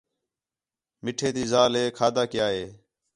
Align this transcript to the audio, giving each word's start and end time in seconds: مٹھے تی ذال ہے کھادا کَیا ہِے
مٹھے 1.03 1.29
تی 1.35 1.43
ذال 1.51 1.71
ہے 1.79 1.85
کھادا 1.97 2.23
کَیا 2.33 2.47
ہِے 2.55 2.65